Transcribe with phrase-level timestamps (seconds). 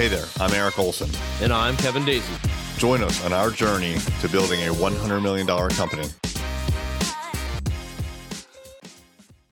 [0.00, 1.10] Hey there, I'm Eric Olson.
[1.42, 2.78] And I'm Kevin Daisey.
[2.78, 6.08] Join us on our journey to building a $100 million company.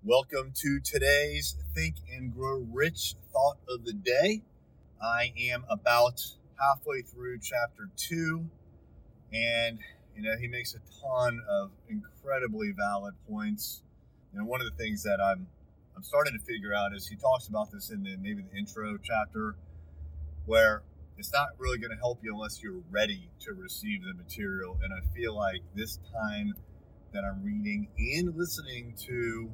[0.03, 4.41] Welcome to today's Think and Grow Rich thought of the day.
[5.03, 6.23] I am about
[6.59, 8.47] halfway through chapter two,
[9.31, 9.81] and
[10.17, 13.83] you know he makes a ton of incredibly valid points.
[14.33, 15.47] And one of the things that I'm
[15.95, 18.97] I'm starting to figure out is he talks about this in the maybe the intro
[18.97, 19.57] chapter,
[20.49, 20.83] where
[21.19, 24.79] it's not really going to help you unless you're ready to receive the material.
[24.83, 26.55] And I feel like this time
[27.13, 29.51] that I'm reading and listening to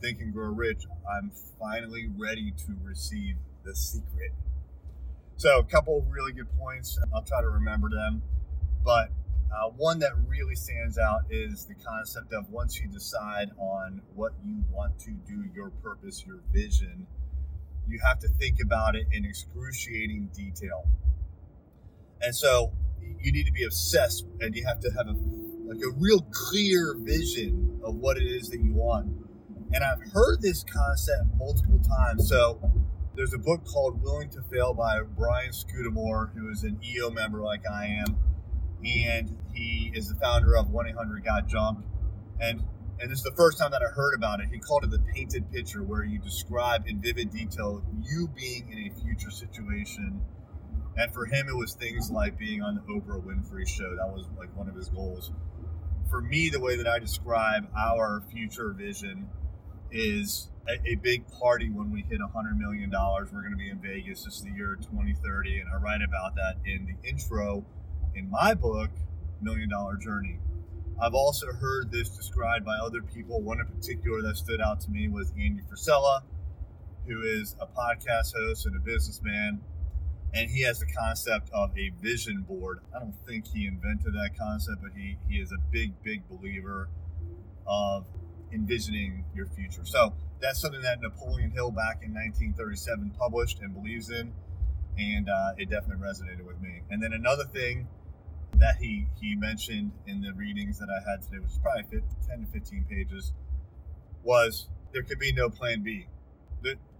[0.00, 1.30] Think and Grow Rich, I'm
[1.60, 4.32] finally ready to receive the secret.
[5.36, 6.98] So, a couple really good points.
[7.14, 8.22] I'll try to remember them.
[8.82, 9.10] But
[9.54, 14.32] uh, one that really stands out is the concept of once you decide on what
[14.44, 17.06] you want to do, your purpose, your vision,
[17.88, 20.84] you have to think about it in excruciating detail.
[22.20, 22.72] And so,
[23.20, 25.14] you need to be obsessed and you have to have a
[25.66, 29.10] like a real clear vision of what it is that you want
[29.72, 32.28] and I've heard this concept multiple times.
[32.28, 32.60] So
[33.14, 37.40] there's a book called Willing to Fail by Brian Scudamore, who is an EO member
[37.40, 38.16] like I am.
[38.84, 41.84] And he is the founder of 1 800 Got Junk.
[42.40, 42.62] And
[42.98, 44.48] and this is the first time that I heard about it.
[44.50, 48.90] He called it the painted picture, where you describe in vivid detail you being in
[48.90, 50.22] a future situation.
[50.96, 53.94] And for him, it was things like being on the Oprah Winfrey show.
[53.96, 55.30] That was like one of his goals.
[56.08, 59.28] For me, the way that I describe our future vision
[59.90, 62.90] is a, a, big party when we hit $100 million.
[62.90, 64.24] We're going to be in Vegas.
[64.24, 65.60] This is the year 2030.
[65.60, 67.66] And I write about that in the intro
[68.14, 68.90] in my book,
[69.42, 70.38] Million Dollar Journey.
[71.00, 73.42] I've also heard this described by other people.
[73.42, 76.22] One in particular that stood out to me was Andy Frisella,
[77.06, 79.60] who is a podcast host and a businessman.
[80.32, 82.80] And he has the concept of a vision board.
[82.94, 86.88] I don't think he invented that concept, but he, he is a big, big believer
[87.66, 88.06] of
[88.52, 89.84] envisioning your future.
[89.84, 94.32] So that's something that Napoleon Hill back in 1937 published and believes in,
[94.98, 96.82] and uh, it definitely resonated with me.
[96.90, 97.88] And then another thing
[98.58, 101.84] that he he mentioned in the readings that I had today, which is probably
[102.28, 103.32] 10 to 15 pages,
[104.22, 106.06] was there could be no plan B.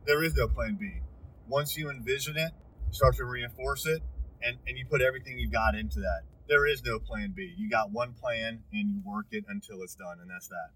[0.06, 1.00] There is no plan B.
[1.48, 2.52] Once you envision it,
[2.86, 4.02] you start to reinforce it,
[4.42, 6.22] and, and you put everything you got into that.
[6.48, 7.54] There is no plan B.
[7.56, 10.70] You got one plan and you work it until it's done, and that's that.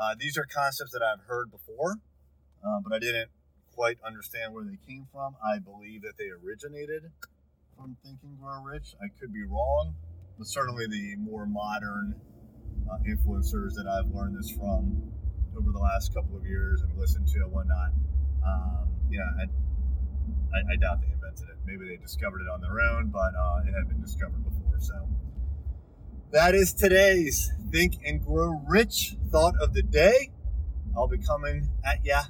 [0.00, 1.96] Uh, these are concepts that I've heard before,
[2.64, 3.30] uh, but I didn't
[3.74, 5.34] quite understand where they came from.
[5.44, 7.10] I believe that they originated
[7.78, 8.96] from Think and Grow Rich.
[9.00, 9.94] I could be wrong,
[10.36, 12.14] but certainly the more modern
[12.90, 15.12] uh, influencers that I've learned this from
[15.56, 17.90] over the last couple of years and listened to and whatnot,
[18.44, 21.56] um, yeah, I, I, I, doubt they invented it.
[21.66, 24.78] Maybe they discovered it on their own, but uh, it had been discovered before.
[24.80, 25.08] So
[26.32, 30.30] that is today's Think and Grow Rich thought of the day.
[30.96, 32.22] I'll be coming at ya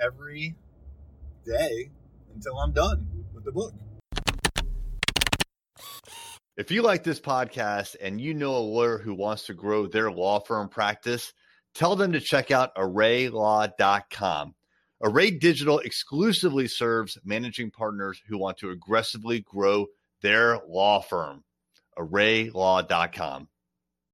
[0.00, 0.56] every
[1.44, 1.90] day
[2.34, 3.15] until I'm done
[3.46, 3.72] the book.
[6.56, 10.10] If you like this podcast and you know a lawyer who wants to grow their
[10.10, 11.32] law firm practice,
[11.74, 14.54] tell them to check out arraylaw.com.
[15.02, 19.86] Array Digital exclusively serves managing partners who want to aggressively grow
[20.22, 21.44] their law firm
[21.98, 23.48] arraylaw.com.